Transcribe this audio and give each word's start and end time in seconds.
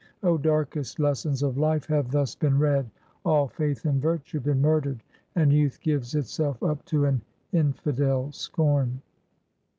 Oh, 0.23 0.35
darkest 0.35 0.99
lessons 0.99 1.43
of 1.43 1.59
Life 1.59 1.85
have 1.85 2.09
thus 2.09 2.33
been 2.33 2.57
read; 2.57 2.89
all 3.23 3.47
faith 3.47 3.85
in 3.85 4.01
Virtue 4.01 4.39
been 4.39 4.59
murdered, 4.59 5.03
and 5.35 5.53
youth 5.53 5.79
gives 5.79 6.15
itself 6.15 6.63
up 6.63 6.83
to 6.85 7.05
an 7.05 7.21
infidel 7.51 8.31
scorn. 8.31 9.03